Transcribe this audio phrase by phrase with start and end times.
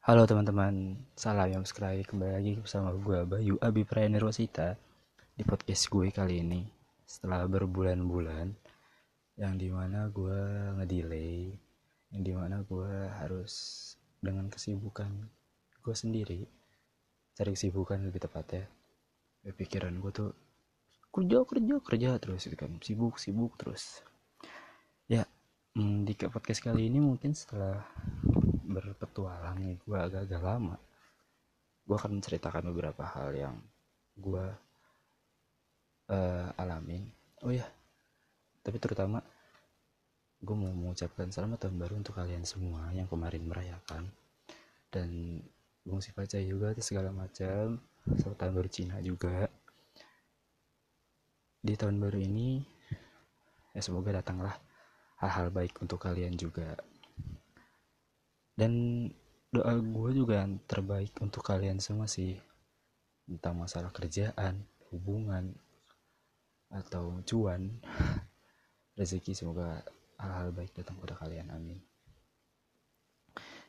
[0.00, 4.72] Halo teman-teman, salam yang subscribe kembali lagi bersama gue Bayu Abi Nirwasita
[5.36, 6.64] di podcast gue kali ini.
[7.04, 8.48] Setelah berbulan-bulan
[9.36, 10.40] yang di mana gue
[10.80, 11.52] ngedelay
[12.16, 13.52] yang di mana gue harus
[14.24, 15.12] dengan kesibukan
[15.84, 16.48] gue sendiri
[17.36, 18.72] cari kesibukan lebih tepatnya
[19.44, 20.32] ya, pikiran gue tuh
[21.12, 22.72] kerja kerja kerja terus gitu kan.
[22.80, 24.00] Sibuk sibuk terus.
[25.12, 25.28] Ya
[25.76, 27.84] hmm, di podcast kali ini mungkin setelah
[28.70, 30.78] berpetualang gue agak-agak lama.
[31.82, 33.56] Gue akan menceritakan beberapa hal yang
[34.14, 34.46] gue
[36.10, 37.06] uh, alamin
[37.40, 37.64] oh ya
[38.60, 39.24] tapi terutama
[40.40, 44.08] gue mau mengucapkan selamat tahun baru untuk kalian semua yang kemarin merayakan.
[44.88, 45.40] Dan
[46.00, 47.76] sih baca juga segala macam.
[48.16, 49.48] Selamat tahun baru Cina juga.
[51.60, 52.64] Di tahun baru ini
[53.76, 54.56] ya semoga datanglah
[55.20, 56.72] hal-hal baik untuk kalian juga
[58.60, 59.08] dan
[59.48, 62.36] doa gue juga yang terbaik untuk kalian semua sih.
[63.24, 65.56] Tentang masalah kerjaan hubungan
[66.68, 67.80] atau cuan.
[69.00, 69.80] Rezeki semoga
[70.20, 71.80] hal-hal baik datang pada kalian amin.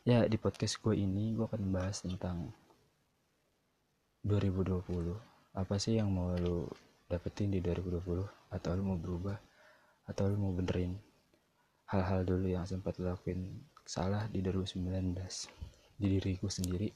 [0.03, 2.51] Ya di podcast gue ini gue akan membahas tentang
[4.27, 4.83] 2020
[5.55, 6.67] apa sih yang mau lo
[7.07, 9.39] dapetin di 2020 atau lo mau berubah?
[10.03, 10.99] Atau lo mau benerin
[11.87, 14.87] hal-hal dulu yang sempat lo lakuin salah di 2019
[15.99, 16.87] di diriku sendiri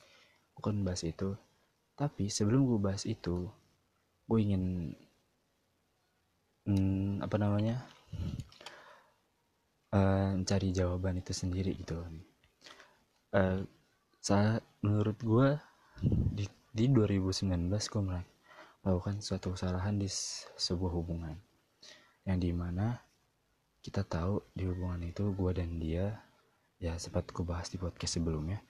[0.55, 1.35] bukan bahas itu.
[1.99, 3.51] Tapi sebelum gue bahas itu
[4.31, 4.95] gue ingin
[6.63, 7.83] hmm, apa namanya
[9.91, 11.99] uh, mencari jawaban itu sendiri gitu
[13.35, 13.59] uh,
[14.23, 15.47] saat menurut gue
[16.33, 18.03] di, di 2019 gue
[18.81, 20.09] melakukan suatu kesalahan di
[20.57, 21.35] sebuah hubungan.
[22.25, 22.97] Yang di mana
[23.85, 26.09] kita tahu di hubungan itu gue dan dia
[26.81, 28.61] ya sempat ku bahas di podcast sebelumnya.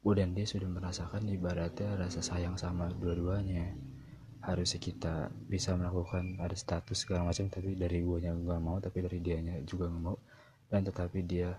[0.00, 3.76] Gue dan dia sudah merasakan ibaratnya rasa sayang sama dua-duanya.
[4.40, 9.04] Harusnya kita bisa melakukan ada status segala macam tapi dari gue nya nggak mau tapi
[9.04, 10.16] dari dia nya juga nggak mau.
[10.72, 11.52] Dan tetapi dia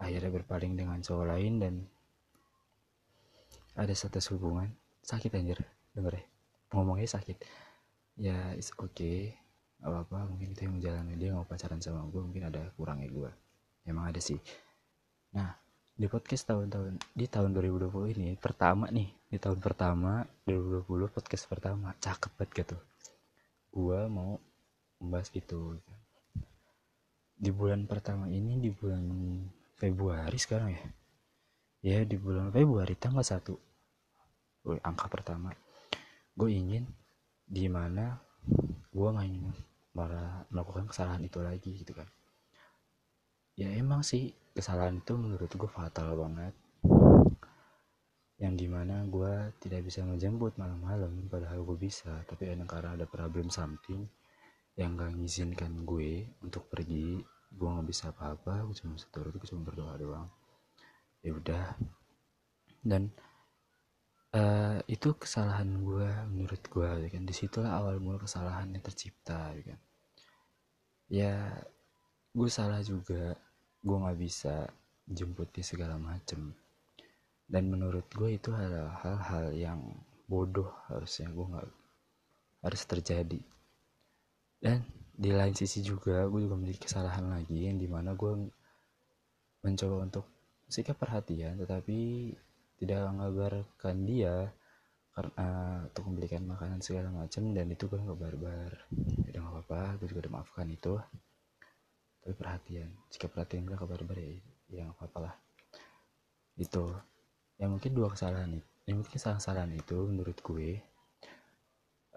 [0.00, 1.74] akhirnya berpaling dengan cowok lain dan
[3.76, 4.72] ada status hubungan.
[5.04, 5.60] Sakit anjir.
[5.92, 6.24] Denger ya.
[6.72, 7.36] Ngomongnya sakit.
[8.16, 8.96] Ya oke.
[8.96, 9.42] Okay
[9.82, 13.30] apa apa mungkin itu yang menjalani dia mau pacaran sama gue mungkin ada kurangnya gue
[13.90, 14.38] emang ada sih
[15.32, 15.48] Nah,
[15.96, 21.96] di podcast tahun-tahun di tahun 2020 ini pertama nih, di tahun pertama 2020 podcast pertama
[21.96, 22.76] cakep banget gitu.
[23.72, 24.36] Gua mau
[25.00, 25.80] membahas itu.
[27.32, 29.04] Di bulan pertama ini di bulan
[29.80, 30.84] Februari sekarang ya.
[31.82, 34.68] Ya, di bulan Februari tanggal 1.
[34.68, 35.50] Woy, angka pertama.
[36.38, 36.86] Gue ingin
[37.42, 38.14] di mana
[38.94, 39.50] gue ingin
[39.96, 42.08] malah melakukan kesalahan itu lagi gitu kan
[43.62, 46.54] ya emang sih kesalahan itu menurut gue fatal banget.
[48.42, 53.06] Yang di mana gue tidak bisa ngejemput malam-malam padahal gue bisa tapi kadang karena ada
[53.06, 54.02] problem something
[54.74, 57.22] yang gak ngizinkan gue untuk pergi.
[57.52, 60.28] Gue nggak bisa apa-apa gue cuma bisa turut gue cuma berdoa doang.
[61.22, 61.66] Ya udah.
[62.82, 63.14] Dan
[64.34, 67.22] uh, itu kesalahan gue menurut gue ya kan.
[67.22, 69.80] Di situlah awal mula kesalahan yang tercipta ya kan.
[71.12, 71.34] Ya
[72.32, 73.36] gue salah juga
[73.82, 74.70] gue nggak bisa
[75.10, 76.54] jemput di segala macem.
[77.44, 79.82] Dan menurut gue itu hal-hal yang
[80.30, 81.68] bodoh harusnya gue nggak
[82.62, 83.40] harus terjadi.
[84.62, 88.48] Dan di lain sisi juga gue juga memiliki kesalahan lagi yang di mana gue
[89.62, 90.24] mencoba untuk
[90.72, 92.32] sikap perhatian tetapi
[92.80, 94.48] tidak mengabarkan dia
[95.12, 95.48] karena
[95.84, 98.72] untuk membelikan makanan segala macam dan itu gue nggak barbar.
[99.28, 100.96] Udah nggak apa-apa gue juga udah maafkan itu
[102.22, 105.34] tapi perhatian jika perhatian gak kabar baik ya nggak apa-apa lah.
[106.56, 106.94] Itu
[107.58, 110.80] ya mungkin dua kesalahan itu ya mungkin kesalahan itu menurut gue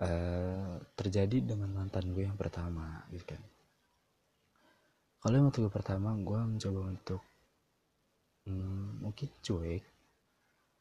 [0.02, 3.42] uh, terjadi dengan mantan gue yang pertama gitu kan.
[5.26, 7.22] Kalau yang waktu pertama gue mencoba untuk
[8.46, 9.84] hmm, mungkin cuek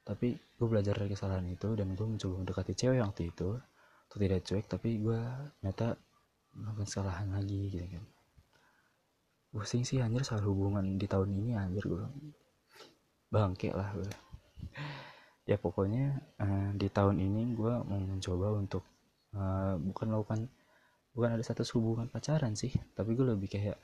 [0.04, 3.56] tapi gue belajar dari kesalahan itu dan gue mencoba mendekati cewek yang waktu itu
[4.04, 5.20] atau tidak cuek tapi gue
[5.58, 5.96] ternyata
[6.52, 8.04] melakukan kesalahan lagi gitu kan
[9.54, 12.02] pusing sih anjir soal hubungan di tahun ini anjir gue
[13.30, 14.10] bangke lah gue
[15.46, 18.82] ya pokoknya uh, di tahun ini gue mau mencoba untuk
[19.38, 20.40] uh, bukan melakukan
[21.14, 23.78] bukan ada satu hubungan pacaran sih tapi gue lebih kayak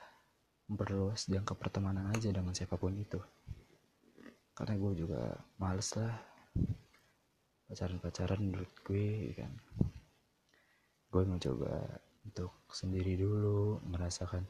[0.71, 3.19] memperluas jangka pertemanan aja dengan siapa pun itu.
[4.55, 6.15] Karena gue juga males lah
[7.67, 9.51] pacaran-pacaran menurut gue kan.
[11.11, 11.75] Gue mau coba
[12.23, 14.47] untuk sendiri dulu merasakan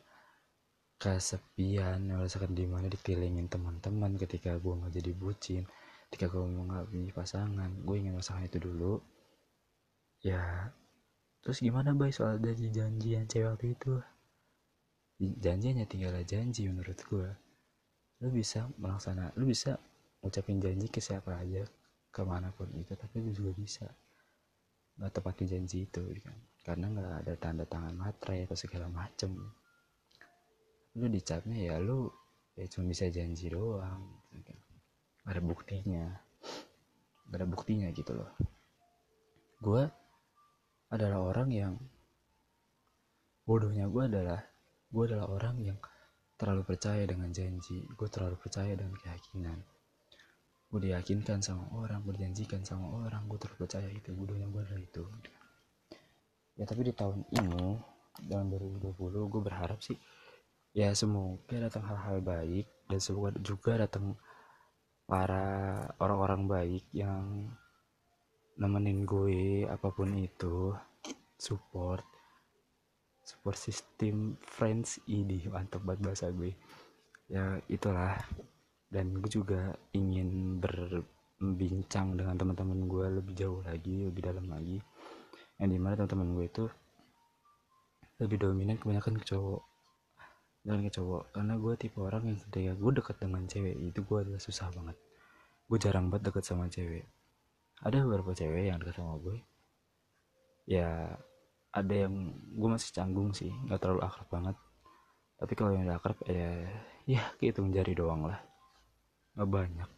[1.01, 5.65] kesepian merasakan di mana ditilingin teman-teman ketika gue nggak jadi bucin
[6.13, 7.71] ketika gue nggak punya pasangan.
[7.89, 9.01] Gue ingin pasangan itu dulu.
[10.21, 10.69] Ya
[11.41, 13.95] terus gimana bay soal janji janjian cewek waktu itu?
[15.41, 17.29] Janjinya tinggal janji menurut gue
[18.21, 19.81] lu bisa melaksana lu bisa
[20.21, 21.65] ngucapin janji ke siapa aja
[22.13, 23.89] ke mana pun itu tapi lu juga bisa.
[25.01, 26.37] Nggak tepatin janji itu kan.
[26.61, 29.33] Karena nggak ada tanda tangan materai atau segala macem
[30.99, 32.11] lu dicapnya ya lu
[32.59, 34.79] ya cuma bisa janji doang gitu kan.
[35.31, 36.07] ada buktinya.
[37.31, 38.31] Ada buktinya gitu loh.
[39.63, 39.87] Gue
[40.91, 41.75] adalah orang yang
[43.47, 44.41] bodohnya gue adalah
[44.91, 45.79] gue adalah orang yang
[46.35, 47.87] terlalu percaya dengan janji.
[47.95, 49.59] Gue terlalu percaya dengan keyakinan.
[50.71, 54.83] Gue diyakinkan sama orang gue dijanjikan sama orang gue terlalu percaya itu bodohnya gue adalah
[54.83, 55.05] itu.
[56.59, 57.79] Ya tapi di tahun ini
[58.27, 59.95] tahun 2020 gue berharap sih
[60.71, 64.15] ya semoga datang hal-hal baik dan semoga juga datang
[65.11, 67.51] para orang-orang baik yang
[68.61, 70.71] nemenin gue apa pun itu
[71.41, 72.05] support
[73.31, 76.51] support system friends ini mantap banget bahasa gue.
[77.31, 78.19] Ya itulah.
[78.91, 84.83] Dan gue juga ingin berbincang dengan teman-teman gue lebih jauh lagi lebih dalam lagi.
[85.63, 86.65] Yang di mana teman-teman gue itu
[88.19, 89.70] lebih dominan kebanyakan ke cowok
[90.61, 94.19] dan ke cowok karena gue tipe orang yang ketika gue dekat dengan cewek itu gue
[94.21, 94.97] adalah susah banget.
[95.65, 97.07] Gue jarang banget deket sama cewek.
[97.81, 99.37] Ada beberapa cewek yang dekat sama gue.
[100.69, 101.17] Ya
[101.73, 104.57] ada yang gue masih canggung sih nggak terlalu akrab banget.
[105.41, 106.69] Tapi kalau yang udah akrab ya
[107.09, 108.41] ya gitu jari doang lah.
[109.39, 109.91] Nggak banyak.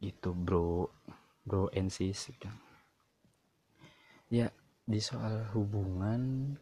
[0.00, 0.88] Gitu bro.
[1.44, 2.30] Bro and sis
[4.30, 4.46] ya
[4.86, 6.54] di soal hubungan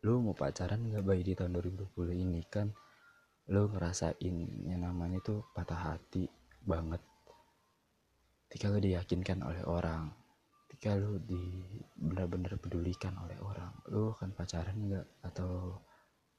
[0.00, 2.40] lu mau pacaran nggak baik di tahun 2020 ini?
[2.48, 2.72] Kan
[3.52, 6.24] lu ngerasain yang namanya tuh patah hati
[6.64, 7.02] banget.
[8.48, 10.08] Ketika lu diyakinkan oleh orang
[10.70, 11.60] ketika lu di
[11.98, 15.06] benar-benar pedulikan oleh orang lu akan pacaran nggak?
[15.26, 15.84] Atau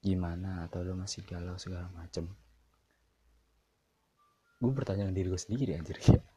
[0.02, 0.66] gimana?
[0.66, 2.26] Atau lu masih galau segala macem?
[4.58, 5.98] Gue bertanya dengan diri gue sendiri anjir.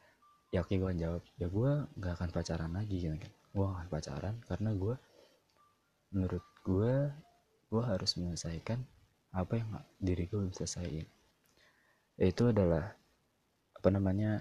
[0.53, 1.23] Ya ya oke gue jawab.
[1.35, 3.33] Ya gue nggak akan pacaran lagi gitu kan.
[3.51, 4.95] Gue akan pacaran karena gue
[6.15, 7.11] menurut gue
[7.67, 8.79] gue harus menyelesaikan
[9.35, 9.69] apa yang
[9.99, 11.07] diri gue bisa selesaiin.
[12.15, 12.95] Itu adalah
[13.75, 14.39] apa namanya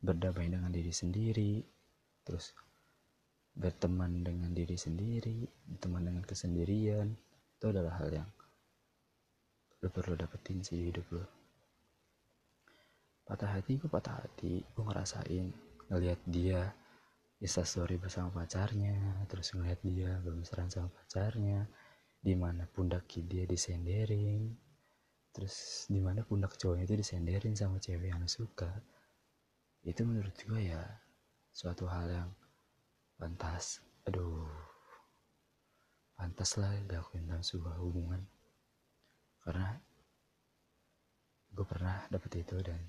[0.00, 1.60] berdamai dengan diri sendiri
[2.22, 2.54] terus
[3.58, 7.10] berteman dengan diri sendiri berteman dengan kesendirian
[7.58, 8.30] itu adalah hal yang
[9.82, 11.26] lo perlu dapetin sih hidup lo
[13.26, 15.50] patah hati gue patah hati gue ngerasain
[15.90, 16.70] ngelihat dia
[17.38, 21.70] Insta story bersama pacarnya terus ngeliat dia bermesraan sama pacarnya
[22.18, 24.58] di mana pundak dia disenderin
[25.30, 28.82] terus di mana pundak cowoknya itu disenderin sama cewek yang suka.
[29.86, 30.82] Itu menurut gue ya
[31.54, 32.30] suatu hal yang
[33.14, 33.86] pantas.
[34.10, 34.50] Aduh
[36.18, 38.18] pantas lah dilakuin dalam sebuah hubungan.
[39.46, 39.78] Karena
[41.54, 42.82] gue pernah dapet itu dan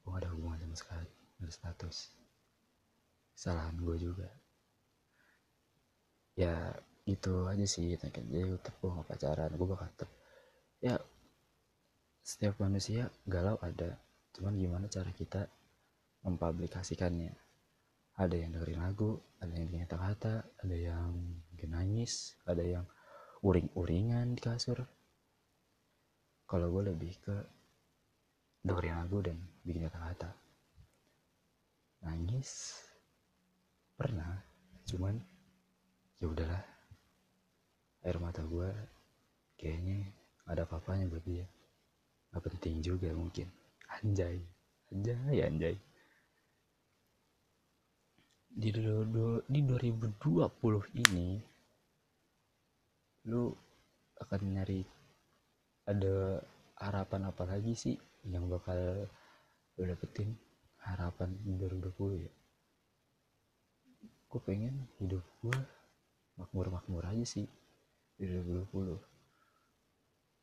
[0.00, 2.19] gue gak ada hubungan sama sekali ada status
[3.40, 4.28] kesalahan gue juga.
[6.36, 6.76] Ya
[7.08, 10.10] itu aja sih jadi tetap gue gak pacaran gue bakal tetap
[10.84, 11.00] ya
[12.20, 13.96] setiap manusia galau ada.
[14.36, 15.48] Cuman gimana cara kita
[16.28, 17.32] mempublikasikannya?
[18.20, 22.84] Ada yang dengerin lagu ada yang bikin kata-kata ada yang bikin nangis ada yang
[23.40, 24.84] uring-uringan di kasur.
[26.44, 27.36] Kalau gue lebih ke
[28.68, 30.28] dengerin lagu dan bikin kata-kata.
[32.04, 32.89] Nangis
[34.00, 34.40] pernah
[34.88, 35.20] cuman
[36.24, 36.64] ya udahlah.
[38.00, 38.72] Air mata gue
[39.60, 40.08] kayaknya
[40.48, 41.44] ada apa-apanya buat dia.
[42.32, 43.52] Nggak penting juga mungkin.
[44.00, 44.40] Anjay
[44.88, 45.76] anjay anjay.
[48.50, 50.16] Di, do, do, di 2020
[51.04, 51.38] ini
[53.28, 53.52] lu
[54.16, 54.80] akan nyari
[55.86, 56.40] ada
[56.80, 59.04] harapan apa lagi sih yang bakal
[59.76, 60.32] lu dapetin?
[60.80, 62.32] Harapan di 2020 ya
[64.30, 65.58] gue pengen hidup gue
[66.38, 67.50] makmur-makmur aja sih
[68.14, 68.96] di 2020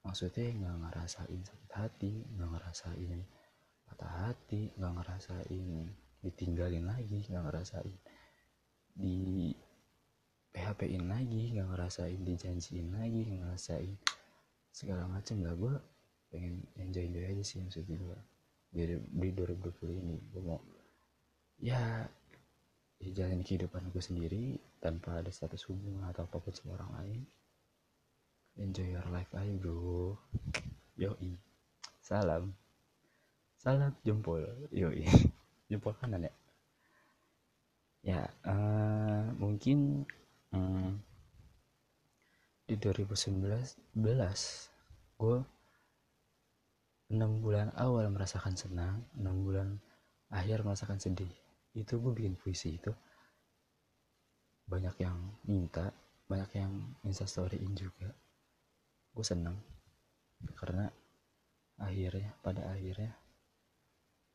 [0.04, 3.20] maksudnya nggak ngerasain sakit hati nggak ngerasain
[3.88, 5.68] patah hati nggak ngerasain
[6.20, 7.98] ditinggalin lagi nggak ngerasain
[8.98, 9.56] di
[10.52, 13.94] PHP in lagi nggak ngerasain dijanjiin lagi nggak ngerasain
[14.74, 15.54] segala macam lah.
[15.54, 15.76] Gue
[16.34, 18.20] pengen enjoy enjoy aja sih maksud gue
[18.74, 20.60] di, di 2020 ini gue mau
[21.62, 22.04] ya
[22.98, 27.20] ya jalan kehidupan gue sendiri tanpa ada status hubungan atau apa pun sama orang lain.
[28.58, 30.18] Enjoy your life aja bro.
[30.98, 31.38] Yoi.
[32.02, 32.58] Salam.
[33.62, 34.42] Salam jempol.
[34.74, 35.06] Yoi.
[35.70, 36.34] Jempol kanan ya?
[38.02, 40.08] Ya uh, mungkin
[40.56, 40.96] um,
[42.68, 43.36] di 2019
[45.18, 45.38] gue
[47.08, 49.80] enam bulan awal merasakan senang enam bulan
[50.28, 51.32] akhir merasakan sedih
[51.78, 52.90] itu gue bikin puisi itu.
[54.68, 55.94] Banyak yang minta
[56.28, 56.74] banyak yang
[57.08, 58.12] instastoryin juga.
[59.14, 59.56] Gue seneng.
[60.58, 60.90] Karena
[61.78, 63.14] akhirnya pada akhirnya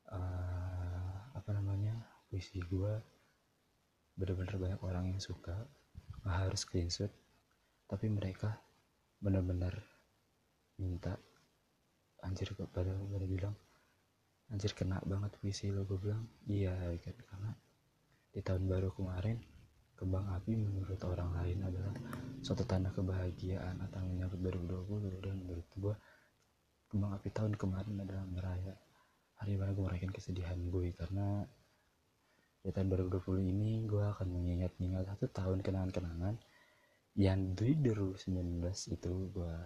[0.08, 1.98] uh, apa namanya
[2.30, 2.94] puisi gue
[4.16, 5.68] bener-bener banyak orang yang suka.
[6.22, 7.12] Nggak harus screenshot
[7.90, 8.56] tapi mereka
[9.20, 9.74] bener-bener
[10.80, 11.18] minta.
[12.22, 13.52] Anjir pada pada bilang
[14.52, 16.28] anjir kena banget puisi lo gue bilang.
[16.44, 17.50] Iya kan karena
[18.32, 19.40] di tahun baru kemarin
[19.96, 21.94] kembang api menurut orang lain adalah
[22.44, 25.94] suatu tanda kebahagiaan atau menyambut 2020 dan menurut gue
[26.90, 28.74] kembang api tahun kemarin adalah meraya
[29.38, 31.46] hari mana gue merayakan kesedihan gue karena
[32.62, 36.34] di tahun 2020 ini gue akan mengingat-ingat satu tahun kenangan-kenangan
[37.18, 38.26] yang di 2019
[38.96, 39.56] itu gue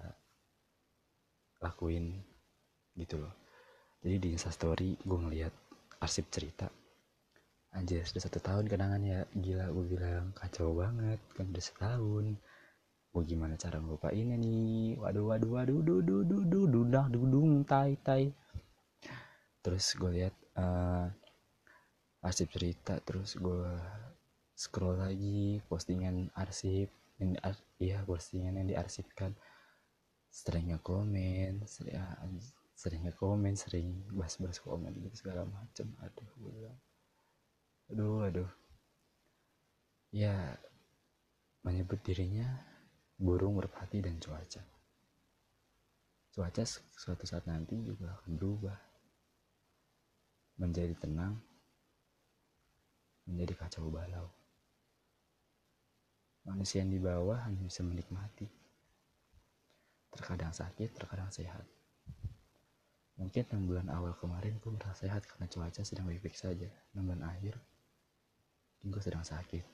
[1.65, 2.21] lakuin
[2.97, 3.46] gitu loh
[4.05, 5.55] jadi di instastory gue ngeliat
[6.01, 6.69] arsip cerita.
[7.77, 9.21] Anjir sudah satu tahun kenangan ya.
[9.37, 11.21] Gila gue bilang kacau banget.
[11.37, 12.25] Kan udah setahun.
[13.13, 14.97] Gue gimana cara ngelupainnya nih?
[14.97, 18.33] Waduh waduh waduh duh duh duh duh dudah dudung tai tai.
[19.61, 21.11] Terus gue lihat uh,
[22.25, 22.97] arsip cerita.
[23.05, 23.69] Terus gue
[24.57, 26.89] scroll lagi postingan arsip
[27.21, 27.41] yang di,
[27.81, 29.37] iya postingan yang diarsipkan.
[30.33, 32.05] Seringnya komen sering, ya,
[32.77, 36.79] seringnya komen sering bahas-bahas komen gitu segala macem aduh gue bilang
[37.89, 38.51] aduh aduh
[40.13, 40.37] ya
[41.65, 42.47] menyebut dirinya
[43.17, 44.61] burung merpati dan cuaca
[46.37, 46.63] cuaca
[47.01, 48.77] suatu saat nanti juga akan berubah
[50.61, 51.41] menjadi tenang
[53.27, 54.31] menjadi kacau balau.
[56.47, 58.47] Manusia yang di bawah hanya bisa menikmati.
[60.15, 61.67] Terkadang sakit, terkadang sehat.
[63.17, 66.69] Mungkin 6 bulan awal kemarin gue merasa sehat karena cuaca sedang baik-baik saja.
[66.93, 67.57] 6 bulan akhir,
[68.85, 69.65] gue sedang sakit.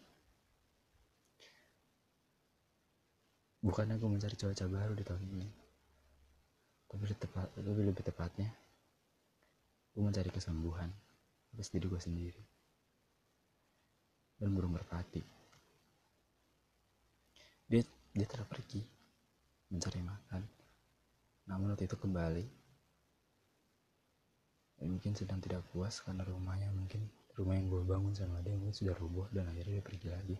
[3.62, 5.50] Bukannya gue mencari cuaca baru di tahun ini.
[6.86, 8.50] Tapi lebih, tepat, lebih, lebih tepatnya,
[9.94, 10.90] gue mencari kesembuhan
[11.52, 12.42] atas diri gue sendiri
[14.38, 15.22] dan burung merpati.
[17.70, 17.82] Dia,
[18.12, 18.82] dia telah pergi
[19.72, 20.42] mencari makan,
[21.48, 22.61] namun waktu itu kembali.
[24.82, 27.06] Dan mungkin sedang tidak puas karena rumahnya mungkin
[27.38, 30.36] rumah yang gue bangun sama dia mungkin sudah rubuh dan akhirnya dia pergi lagi.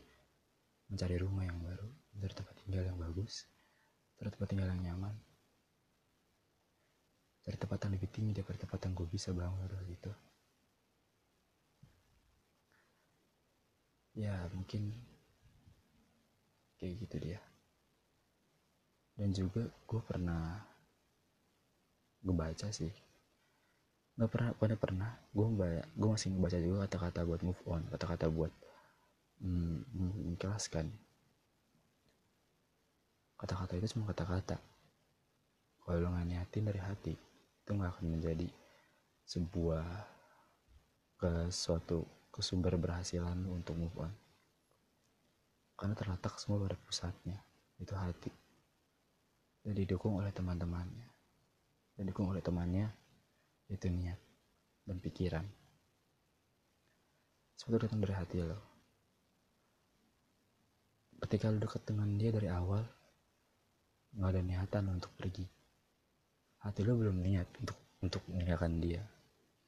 [0.90, 1.86] Mencari rumah yang baru,
[2.18, 3.46] mencari tempat tinggal yang bagus,
[4.18, 5.14] mencari tempat tinggal yang nyaman,
[7.46, 10.12] cari tempat yang lebih tinggi daripada tempat yang gue bisa bangun waktu itu.
[14.12, 14.92] ya mungkin
[16.76, 17.40] kayak gitu dia.
[19.16, 20.60] Dan juga gue pernah
[22.22, 22.92] gue baca sih
[24.16, 25.10] nggak pernah pada pernah.
[25.32, 28.52] Gue baca gue masih ngebaca juga kata-kata buat move on kata-kata buat
[29.40, 29.78] mm,
[30.32, 30.86] menjelaskan
[33.42, 34.56] kata-kata itu cuma kata-kata.
[35.82, 37.14] Kalau lo nggak niatin dari hati
[37.62, 38.46] itu nggak akan menjadi
[39.26, 39.86] sebuah
[41.18, 44.12] ke suatu kesumber berhasilan lu untuk move on.
[45.74, 47.38] Karena terletak semua pada pusatnya
[47.82, 48.30] itu hati.
[49.66, 51.08] Dan didukung oleh teman-temannya.
[51.98, 52.86] Dan didukung oleh temannya
[53.72, 54.20] itu niat
[54.84, 55.46] dan pikiran.
[57.56, 58.58] Sesuatu datang dari hati lo.
[61.22, 62.82] Ketika lo dekat dengan dia dari awal
[64.12, 65.46] nggak ada niatan untuk pergi.
[66.62, 69.02] Hati lo belum niat untuk untuk meninggalkan dia.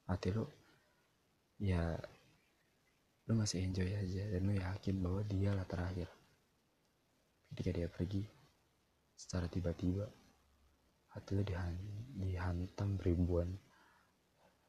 [0.05, 0.45] Hati lo
[1.63, 1.97] ya
[3.25, 6.11] lu masih enjoy aja dan lu yakin bahwa dia lah terakhir.
[7.49, 8.27] Ketika dia pergi
[9.15, 10.11] secara tiba-tiba
[11.15, 11.79] hati dihan
[12.19, 13.55] dihantam ribuan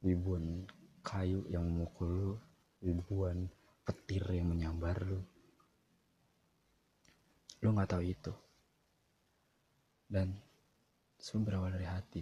[0.05, 0.61] ribuan
[1.01, 2.33] kayu yang memukul lu
[2.85, 3.49] ribuan
[3.81, 5.17] petir yang menyambar lu.
[7.65, 8.33] Lu nggak tahu itu.
[10.05, 10.29] Dan
[11.17, 12.21] semua berawal dari hati.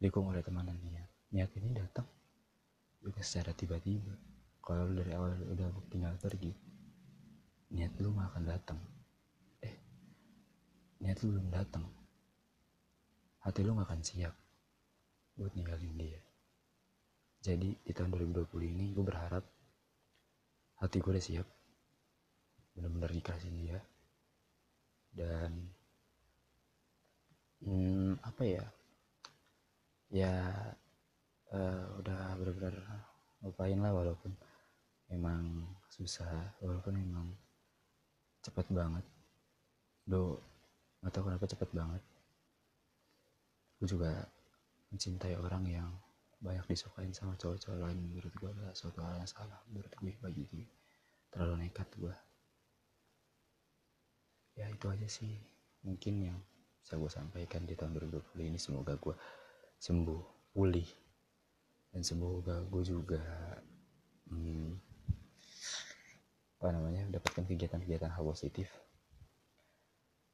[0.00, 1.12] Dikung oleh teman niat.
[1.28, 2.08] Niat ini datang
[3.04, 4.16] juga secara tiba-tiba.
[4.64, 6.56] Kalau lu dari awal udah tinggal pergi
[7.68, 8.80] niat lu mah akan datang.
[9.60, 9.76] Eh
[11.04, 11.84] niat lu belum datang.
[13.44, 14.47] Hati lu gak akan siap
[15.38, 16.20] buat ninggalin dia.
[17.38, 19.46] Jadi di tahun 2020 ini gue berharap
[20.82, 21.46] hati gue udah siap.
[22.74, 23.78] Benar-benar dikasih dia.
[25.14, 25.70] Dan
[27.62, 28.66] hmm, apa ya?
[30.10, 30.34] Ya
[31.54, 32.74] uh, udah benar-benar
[33.46, 34.34] lupain lah walaupun
[35.14, 37.30] memang susah walaupun memang
[38.42, 39.06] cepet banget.
[40.02, 40.42] Do
[40.98, 42.02] nggak tahu kenapa cepet banget.
[43.78, 44.26] Gue juga
[44.90, 45.90] mencintai orang yang
[46.38, 47.98] banyak disukain sama cowok-cowok lain.
[47.98, 49.58] Menurut gue adalah suatu hal yang salah.
[49.68, 50.66] Menurut gue bagi gue
[51.28, 52.14] terlalu nekat gue
[54.58, 55.38] ya itu aja sih
[55.86, 56.38] mungkin yang
[56.82, 58.58] bisa gue sampaikan di tahun 2020 ini.
[58.58, 59.14] Semoga gue
[59.78, 60.88] sembuh pulih.
[61.88, 63.22] Dan semoga gue juga
[64.28, 64.70] hmm,
[66.58, 68.68] apa namanya mendapatkan kegiatan-kegiatan hal positif.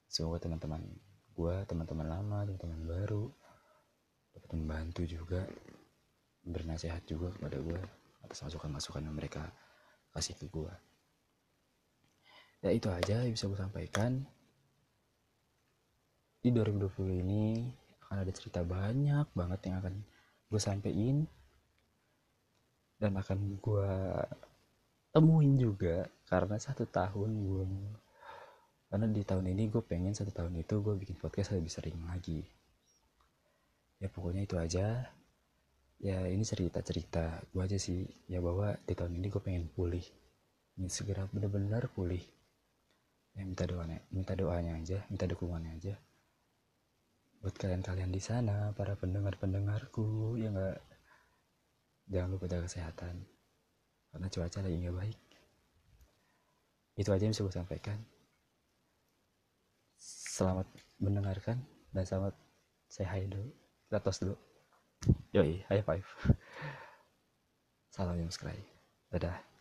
[0.08, 0.82] Semoga teman-teman
[1.34, 3.26] gue teman-teman lama teman-teman baru
[4.34, 5.46] dapat membantu juga
[6.44, 7.80] bernasihat juga kepada gue
[8.26, 9.48] atas masukan-masukan yang mereka
[10.12, 10.74] kasih ke gue
[12.64, 14.24] ya itu aja yang bisa gue sampaikan.
[16.40, 17.44] Di 2020 ini
[18.08, 19.94] akan ada cerita banyak banget yang akan
[20.48, 21.28] gue sampein.
[22.96, 23.92] Dan akan gue
[25.12, 27.64] temuin juga karena satu tahun gue
[28.88, 32.46] karena di tahun ini gue pengen satu tahun itu gue bikin podcast lebih sering lagi
[34.04, 35.08] ya pokoknya itu aja.
[36.04, 38.04] Ya ini cerita cerita gue aja sih.
[38.28, 40.04] Ya bahwa di tahun ini gue pengen pulih.
[40.76, 42.20] Ini segera bener-bener pulih.
[43.32, 45.96] Ya minta doanya minta doanya aja minta dukungannya aja.
[47.40, 50.78] Buat kalian-kalian di sana para pendengar-pendengarku ya nggak?
[52.12, 53.24] Jangan lupa jaga kesehatan.
[54.12, 55.18] Karena cuaca lagi nggak baik.
[57.00, 57.98] Itu aja yang bisa gue sampaikan.
[59.96, 60.68] Selamat
[61.00, 61.64] mendengarkan
[61.96, 62.34] dan selamat
[62.90, 63.63] say hi dulu
[64.02, 64.34] tos dulu.
[65.36, 66.06] Yoi high five.
[67.94, 68.58] Salam yang sekali.
[69.12, 69.53] Dadah